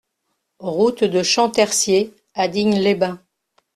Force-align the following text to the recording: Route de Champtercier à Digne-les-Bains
Route 0.57 1.03
de 1.03 1.21
Champtercier 1.21 2.11
à 2.33 2.47
Digne-les-Bains 2.47 3.21